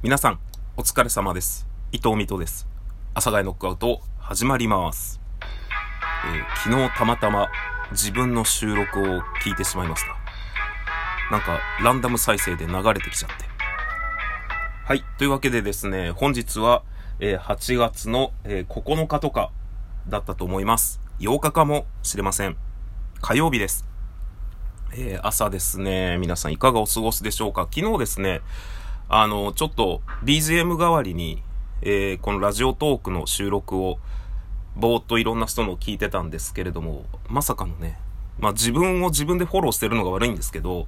[0.00, 0.38] 皆さん、
[0.76, 1.66] お疲れ様です。
[1.90, 2.68] 伊藤美斗です。
[3.14, 5.20] 朝がノックアウト、始まります。
[6.24, 7.48] えー昨日たまたま
[7.90, 11.32] 自分の収録を聞いてしまいました。
[11.32, 13.44] なんか、ランダム再生で流れてきちゃって。
[14.84, 15.02] はい。
[15.18, 16.84] というわけでですね、本日は、
[17.18, 19.50] えー8月の、えー9日とか
[20.08, 21.00] だったと思います。
[21.18, 22.56] 8日かもしれません。
[23.20, 23.84] 火曜日です。
[24.92, 27.68] え朝ですね、皆さんいかがお過ごしでしょうか？
[27.74, 28.42] 昨日ですね、
[29.10, 31.42] あの、ちょっと BGM 代わりに、
[31.80, 33.98] えーこのラジオトークの収録を、
[34.76, 37.98] ぼーっといろんな人の聞いてたんですけれども、まさかのね、
[38.38, 40.86] まあ自分を自分でフォローしてるのが悪いんですけど、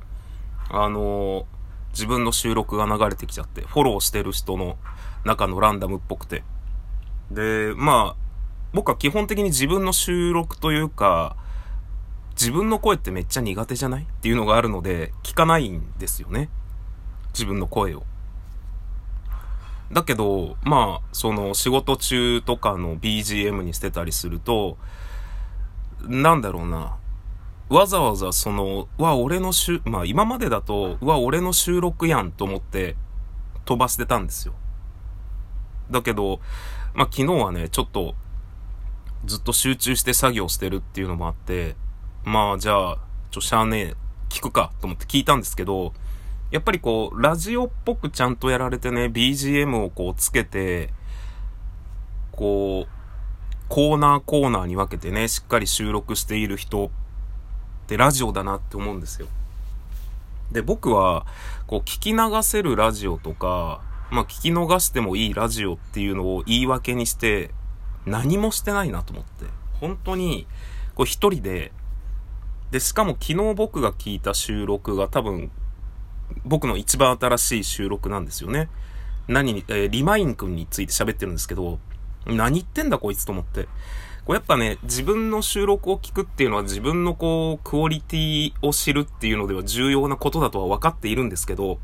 [0.68, 1.44] あのー
[1.92, 4.76] 自分の収録が流れてきちゃって、フォローしてる人の
[5.24, 6.44] 中のランダムっぽくて。
[7.32, 8.16] で、まあ、
[8.72, 11.34] 僕は基本的に自分の収録というか、
[12.32, 14.02] 自分の声ってめっちゃ苦手じゃない？
[14.02, 16.48] っていうのがあるので、聞かないんですよね。
[17.32, 18.04] 自分の声を。
[19.92, 24.78] だけど、まあ、その仕事中とかの BGM にしてたりすると、
[26.02, 26.96] なんだろうな。
[27.68, 32.96] わざわざその、うわ、俺の収、まあ今までだと、うわ、俺の収録やんと思って
[33.64, 34.54] 飛ばしてたんですよ。
[35.90, 36.40] だけど、
[36.94, 38.14] まあ昨日はね、ちょっと
[39.24, 41.76] ずっと集中して作業してるっていうのもあって、
[42.24, 42.98] まあじゃあ、
[43.30, 43.94] ちょ、しゃあねえ、
[44.28, 45.92] 聞くかと思って聞いたんですけど、
[46.50, 50.92] やっぱりこう、ラジオっぽくちゃんとやられてね、BGM をこうつけて、
[52.32, 53.00] こう、
[53.68, 56.90] コーナーコーナーに分けてね、しっかり収録している人っ
[57.86, 59.28] てラジオだなって思うんですよ。
[60.50, 61.24] で、僕は、
[61.68, 67.52] こう、聞き流せるラジオとか、まあ、聞き逃してもいいラジオっていうのを言い訳にして、
[68.06, 69.44] 何もしてないなと思って。
[69.74, 70.48] 本当に、
[70.96, 71.70] こう一人で、
[72.72, 75.52] で、しかも昨日僕が聞いた収録が多分、
[76.44, 78.68] 僕の一番新しい収録なんですよね。
[79.28, 81.78] 何に、えーリマイン君について喋ってるんですけど、
[82.26, 83.64] 何言ってんだこいつと思って。
[84.24, 91.78] こうやっぱね、自分の収録を聞くっていうのは自分のこう、クオリティを知るっていうのでは重要なことだとは分かっているんですけど、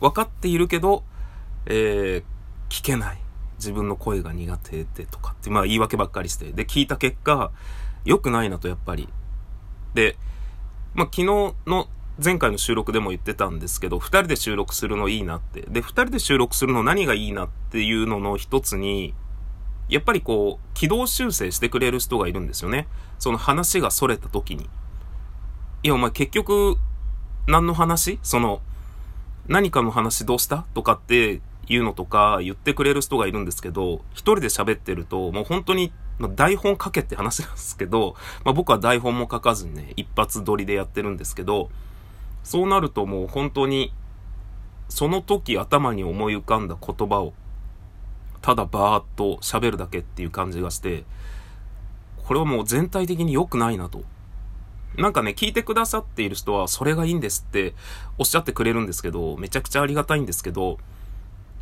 [0.00, 1.04] 分かっているけど、
[1.66, 3.18] えー、聞けない。
[3.58, 6.52] 自分の声が苦手でとかって、まあ言い訳ばっかりして。
[6.52, 7.50] で、聞いた結果、
[8.04, 9.08] 良くないなとやっぱり。
[9.94, 10.16] で、
[10.94, 11.24] まあ昨日
[11.66, 11.88] の
[12.22, 15.60] 前回の収録でも言ってたんですけど、二人で収録するのいいなって。
[15.62, 19.14] で、二人で収録するの何がいいなっていうのの一つに、
[19.88, 22.88] やっぱりこう、軌道修正してくれる人がいるんですよね。
[23.20, 24.68] その話が逸れた時に。
[25.84, 26.76] いや、お前結局、
[27.46, 28.18] 何の話？
[28.24, 28.62] その、
[29.46, 30.66] 何かの話どうした？
[30.74, 41.70] とかっていうのとか言ってくれる人がいるんですけど、一人で喋ってると、もう本当に、ま台本書けって話なんですけど、まあ僕は台本も書かずにね、一発撮りでやってるんですけど、
[42.48, 43.92] そうなるともう本当に、
[44.88, 47.34] その時頭に思い浮かんだ言葉を、
[48.40, 51.04] ただバーっと喋るだけっていう感じがして、
[52.16, 54.02] これはもう全体的に良くないなと。
[54.96, 57.74] なんかね、聞いてくださっている人は、それがいいんですって
[58.16, 60.78] おっしゃってくれるんですけど、めちゃくちゃありがたいんですけど、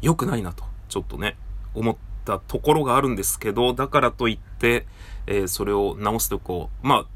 [0.03, 1.37] 良くないなと、ちょっとね、
[1.75, 4.87] 思ったところがあるんですけど、だからといって、
[5.27, 6.87] えーそれを直しておこう。
[6.87, 7.16] まあ、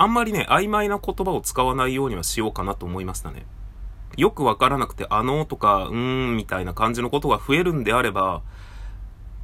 [0.00, 3.44] あんまりね、曖昧な言葉を使わないようにはしようかなと思いましたね。
[4.16, 8.40] よくわからなくて、あのとか、うーん、みたいな感じのことが増えるんであれば、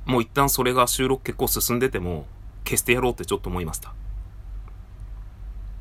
[0.07, 2.25] もう一旦それが収録結構進んでても、
[2.65, 3.93] 消してやろうってちょっと思いました。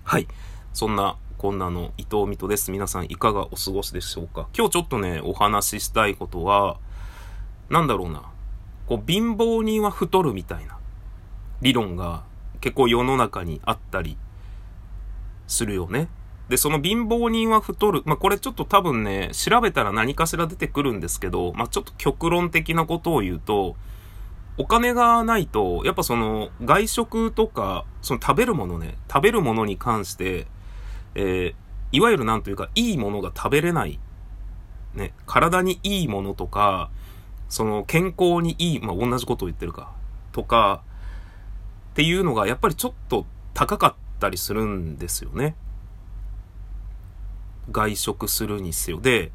[0.04, 0.28] はい。
[0.74, 2.70] そんな、こんなの伊藤美斗です。
[2.70, 4.50] 皆さんいかがお過ごしでしょうか？
[4.54, 6.80] 今日ちょっとね、お話ししたいことは、
[7.70, 8.24] なんだろうな。
[8.88, 10.78] こう、貧乏人は太るみたいな
[11.62, 12.24] 理論が
[12.60, 14.18] 結構世の中にあったり
[15.48, 16.08] するよね。
[16.50, 18.04] で、その貧乏人は太る。
[18.06, 23.76] まあ、これちょっと多分ね、調べたら何かしら出てくるんですけど、まあ、ちょっと極論的なことを言うと、
[24.58, 30.48] お金がないと、やっぱその外食とか、その食べるものね、食べるものに関して、
[31.16, 34.00] えーいわゆるなんというか、いいものが食べれない。
[34.96, 36.90] ね、体にいいものとか、
[37.48, 39.94] その健康にいい、まあ、同じことを言ってるか、
[40.34, 40.84] とか、
[41.92, 45.56] っていうのがやっぱりちょっと高かったりするんですよね。
[47.72, 49.00] 外食するにせよ。
[49.00, 49.32] で、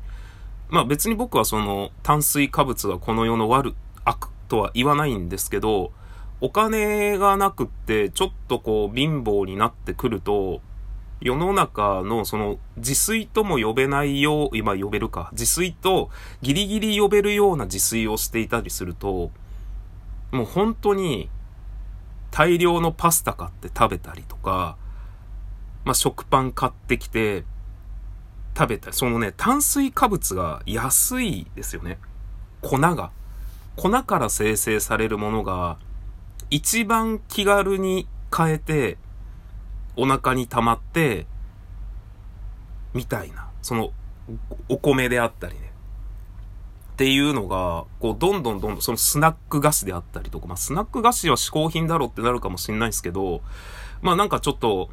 [0.68, 5.92] まあ別に僕はその炭水化物がこの世の悪、悪とは言わないんですけど、
[6.40, 10.60] お金がなくってちょっとこう貧乏になってくると、
[11.20, 16.10] 世の中のその自炊とも呼べないよう、今呼べるか、自炊と
[16.40, 19.30] ギリギリ呼べるような自炊をしていたりすると、
[20.30, 21.28] もう本当に
[22.30, 24.76] 大量のパスタ買って食べたりとか、
[25.84, 27.44] まあ食パン買ってきて、
[28.56, 28.92] 食べた。
[28.92, 31.98] そのね、炭水化物が安いですよね。
[32.60, 33.10] 粉が。
[33.76, 35.78] 粉から生成されるものが、
[36.50, 38.98] 一番気軽に変えて、
[39.96, 41.26] お腹に溜まって、
[42.92, 43.48] みたいな。
[43.62, 43.92] その、
[44.68, 45.72] お米であったりね。
[46.92, 53.40] っていうのが、こう、どんどんどんどん、そのスナック菓子であったりとか、まあ、スナック菓子は嗜好品だろうってなるかもしれないですけど、
[54.02, 54.90] まあなんかちょっと、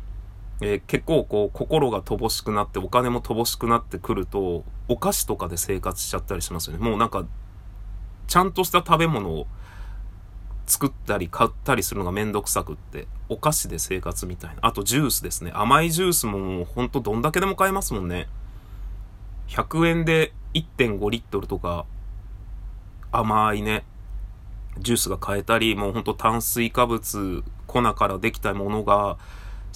[0.61, 6.83] えー、結構こう、心が乏しくなって、お金も乏しくなってくると、お菓子とかで生活しちゃったりしますよね。
[6.83, 7.25] もうなんか、
[8.27, 9.47] ちゃんとした食べ物を
[10.65, 14.57] 作ったり買ったりするのがめんどくさくって、お菓子で生活みたいな。
[14.61, 15.51] あとジュースですね。
[15.53, 18.27] 甘いジュースももうほんとどんだけでも買えますもんね。
[19.49, 21.85] 100円で1.5リットルとか
[23.11, 23.85] 甘いね、
[24.79, 29.17] ジュースが買えたり、もうほんと炭水化物、粉からできたものが、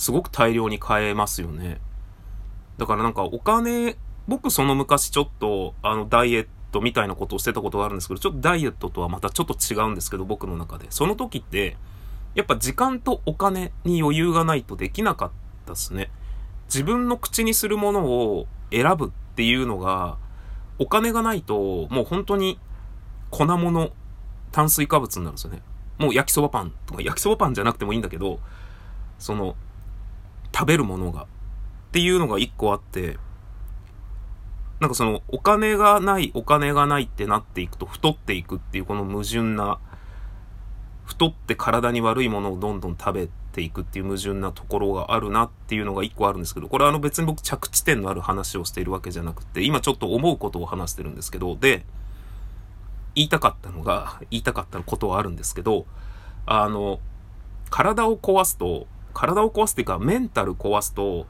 [0.01, 1.79] すごく大量に買えますよね。
[2.79, 10.87] だからなんかお金、僕その昔ちょっと、あの、ダイエットみたいなことをしてたことがあるんですけど、ちょっとダイエットとはまたちょっと違うんですけど、僕の中で。
[10.89, 11.77] その時って、
[12.33, 15.31] やっぱ時間とお金に余裕がないとできなかっ
[15.67, 16.09] たっすね。
[16.65, 20.17] 自分の口にするものを選ぶっていうのが、
[20.79, 22.59] お金がないと、もう本当に
[23.29, 23.91] 粉物、
[24.51, 25.61] 炭水化物になるんですよね。
[25.99, 28.39] もう焼きそばパンとか、焼きそばパンじゃなくてもいいんだけど、
[29.19, 29.55] その、
[30.53, 31.27] 食べるものが、っ
[31.91, 33.17] ていうのが一個あって、
[34.79, 39.79] なんかその、お金がない、お金がないってなっていくと太っていくっていうこの矛盾な、
[41.05, 51.85] 太って体に悪いものをどんどん食べていくっていう矛盾なところがあるなっていうのが一個あるんですけど、これはあの別に僕着地点のある話をしているわけじゃなくて、今ちょっと思うことを話してるんですけど、で、
[53.13, 55.85] 言いたかったのが、言いたかったことはあるんですけど、
[56.45, 56.99] あの、
[57.69, 61.25] 体を壊すと、体を壊すっていうか、メンタル壊すと、やっ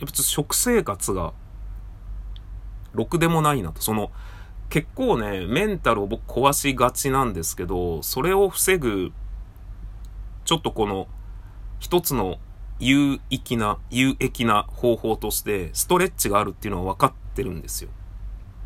[0.00, 1.32] ぱっ食生活が、
[2.92, 3.80] ろくでもないなと。
[3.80, 4.10] その、
[4.68, 9.12] 結構ね、メンタルを僕壊しがちなんですけど、それを防ぐ、
[10.44, 11.06] ちょっとこの、
[11.78, 12.38] 一つの
[12.78, 17.90] 有益な、有益な方法として、ストレッチがあるっていうのは分かってるんですよ。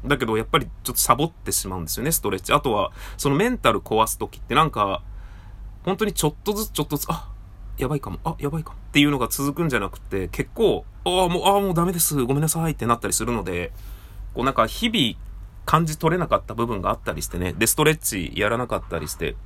[0.05, 2.53] だけど、やっぱりちょっとサボってしまうんですよね、ストレッチ。
[2.53, 5.03] あとは、そのメンタル壊すときってなんか、
[5.85, 7.31] 本当にちょっとずつちょっとずつ、あ、
[7.79, 13.73] やばいかも、あ、やばいかもっていうのが続くんじゃなくて、結構、ああ、もう、ああ、もうダメです、ごめんなさいってなったりするので、
[14.35, 15.17] こうなんか日々
[15.65, 19.37] 感じ取れなかった部分があったりしてね、で、ストレッチやらなかったりして、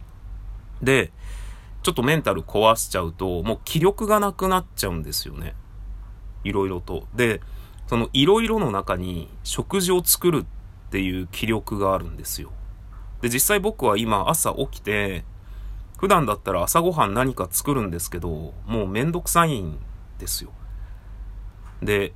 [0.83, 1.13] で、
[1.83, 5.55] ちょっとメンタル壊しちゃうと、もう気力がなくなっちゃうんですよね。
[6.45, 7.07] いろいろと。
[7.15, 7.41] で、
[7.89, 12.53] そのいろいろの中に食事を作るっていう気力があるんですよ。
[13.21, 15.25] で、実際僕は今朝起きて、
[16.03, 19.79] 普段だったら朝ごはん何か作るんですけど、もうめんどくさいん
[20.19, 20.51] ですよ。
[21.81, 22.13] で、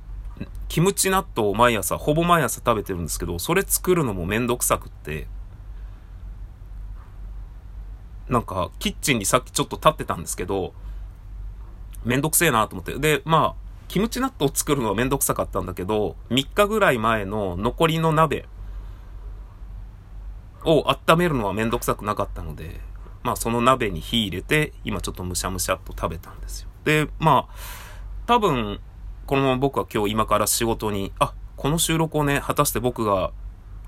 [0.67, 5.29] キムチ納豆を毎朝、ほぼ毎朝食べてるんですけど、それ作るのもめんどくさくって、
[8.27, 10.73] なんか、キッチンにさっきちょっと立ってたんですけど、
[12.03, 12.99] めんどくせえなと思って。
[12.99, 18.49] で、まあ、キムチ納豆を作るのはめんどくさかったんだけど、3日ぐらい前の残りの鍋
[20.65, 22.81] を温めるのはめんどくさくなかったので、
[23.27, 26.69] まあその鍋に火入れて、今ちょっとむしゃむしゃっと食べたんですよ。
[26.85, 27.53] で、まあ、
[28.25, 28.79] 多分、
[29.25, 33.33] このまま僕は今日今から仕事に、あ、この収録をね、果たして僕が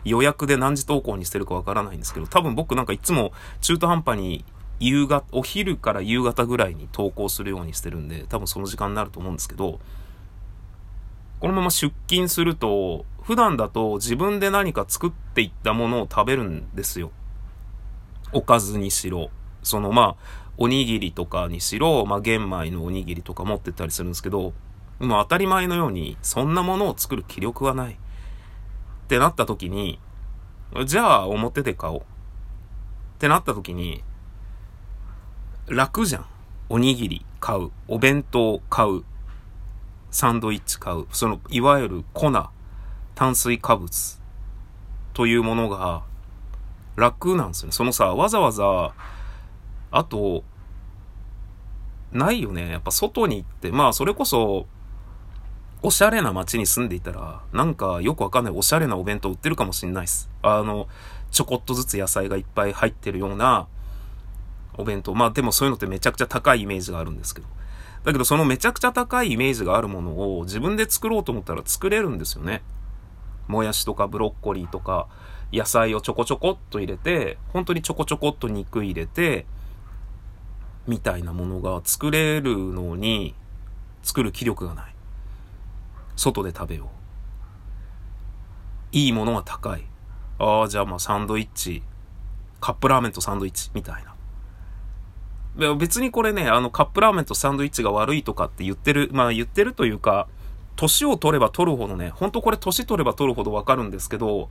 [0.04, 3.32] 予約で何時投稿にしてるかわからないんですけど、多分僕なんかいつも
[3.62, 4.44] 中途半端に
[4.82, 9.80] 夕方、お昼から夕方ぐらいに投稿するようにしてるんで、多分その時間になると思うんですけど、
[11.40, 17.12] このまま出勤すると、普段だと自分で何か作っていったものを食べるんですよ。
[18.34, 19.30] おかずにしろ。
[19.64, 24.54] そのまあ、おにぎりとかにしろ、まあ玄米のおにぎりとか持ってったりするんですけど、
[25.00, 27.94] もう当たり前のように、そんなものを作る気力はない。
[27.94, 27.96] っ
[29.08, 30.00] てなった時に、
[30.86, 32.00] じゃあ表で買おう。
[32.00, 32.04] っ
[33.20, 34.04] てなった時に、
[35.68, 36.26] 楽じゃん。
[36.70, 37.72] おにぎり買う。
[37.88, 39.04] お弁当買う。
[40.12, 41.06] サンドイッチ買う。
[41.12, 42.32] その、いわゆる粉、
[43.16, 44.22] 炭水化物
[45.14, 46.04] というものが
[47.00, 47.72] 楽なんですよね。
[47.72, 48.94] そのさ、わざわざ、
[49.92, 50.44] あと、
[52.12, 52.70] ないよね。
[52.70, 54.68] やっぱ外に行って、まあそれこそ、
[55.82, 60.30] おしゃれな街に住んでいたら、なんかよくわかんないおしゃれなお弁当売ってるかもしんないっす。
[60.42, 60.88] あの、
[61.32, 63.68] ちょこっとずつ野菜がいっぱい入ってるような、
[64.78, 65.14] お弁当。
[65.14, 67.48] まあでもそういうのってめちゃくちゃ高いイメージがあるんですけど。
[68.04, 72.62] だけどそのめちゃくちゃ高いイメージがあるものを自分で作ろうと思ったら作れるんですよね。
[73.48, 75.08] もやしとかブロッコリーとか
[75.52, 79.46] 野菜をちょこちょこっと入れて、本当にちょこちょこっと肉入れて、
[80.88, 83.36] みたいなものが作れるのに
[84.04, 84.96] 作る気力がない。
[86.16, 86.88] 外で食べよう。
[88.92, 89.86] いいものが高い。
[90.40, 91.84] ああ、じゃあまあサンドイッチ、
[92.60, 95.76] カップラーメンとサンドイッチみたいな。
[95.76, 100.28] 別にこれね、あのカップラーメンとサンドイッチが悪いとかって言ってる、まあ言ってるというか、
[100.76, 104.50] 年を取れば取るほどね、ほんとこれ年取れば取るほどわかるんですけど、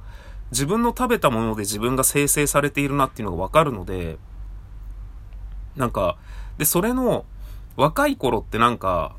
[0.51, 4.19] 自分の食べたもので自分が生成されているなっていうのがわかるので、
[5.77, 6.17] なんか、
[6.57, 7.25] で、それの、
[7.77, 9.15] 若い頃ってなんか、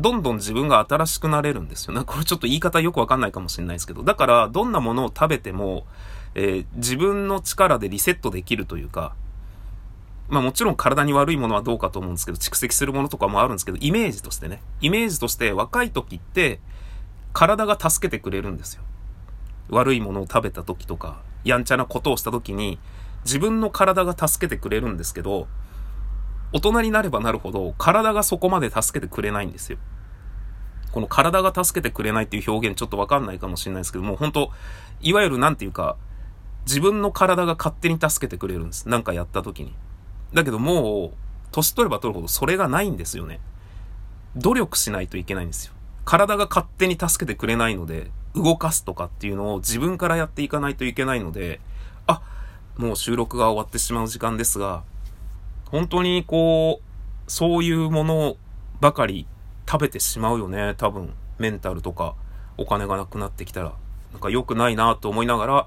[0.00, 1.94] どんどん自分が新しくなれるんですよ。
[1.94, 5.86] なんかこれちょっと言い方よくわかんないかもしれないですけど、だからどんなものを食べても、
[6.34, 9.14] えー、自分の力でリセットできるというか、
[10.28, 16.60] まあもちろん体に悪いものはどうかと思うんですけど、蓄積するものとかもあるんですけど、イメージとしてね、イメージとして若い時って
[17.32, 18.82] 体が助けてくれるんですよ。
[19.70, 22.78] 悪いものを食べた時とか、やんちゃなことをした時に、
[23.24, 25.48] 自分の体が助けてくれるんですけど、
[26.52, 29.78] 大人になればなるほど、体がそこまで助けてくれないんですよ。
[30.92, 34.50] この体が助けてくれないっていう表現ちょっとわかんないかもしれないですけども、本当
[35.00, 35.96] いわゆるなんていうか、
[36.66, 38.88] 自分の体が勝手に助けてくれるんです。
[38.88, 39.74] なんかやった時に。
[40.34, 41.16] だけどもう、
[41.52, 43.40] 年取れば取るほどそれがないんですよね。
[44.36, 45.74] 努力しないといけないんですよ。
[46.04, 51.60] 体が勝手に助けてくれないので、動かすとかっていうのを自分からやっていかないといけないので、
[52.06, 52.22] あ、
[52.76, 54.82] もう収録が終わってしまう時間ですが、
[55.66, 58.36] 本当にこう、そういうもの
[58.80, 59.26] ばかり
[59.68, 61.12] 食べてしまうよね、多分。
[61.38, 62.14] メンタルとか、
[62.58, 63.72] お金がなくなってきたら。
[64.12, 65.66] なんか良くないなと思いながら、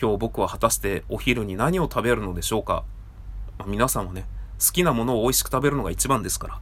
[0.00, 2.84] 今日僕は果たしてお昼に何を食べるのでしょうか。
[3.58, 4.26] まあ、皆さんはね、
[4.58, 6.60] 好きなものを美味しく食べるのが一番ですから。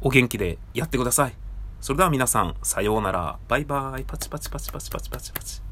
[0.00, 1.34] お元気でやってください。
[1.80, 3.38] それでは皆さん、さようなら。
[3.48, 4.04] バイバイ。
[4.04, 5.69] パチパチパチパチパチパチパチ。